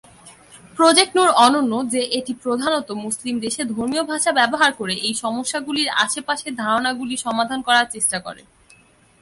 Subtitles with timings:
[0.77, 6.53] Project Noor অনন্য যে এটি প্রধানত মুসলিম দেশে ধর্মীয় ভাষা ব্যবহার করে এই সমস্যাগুলির আশেপাশের
[6.55, 8.41] ধারণাগুলি সমাধান করার চেষ্টা করে।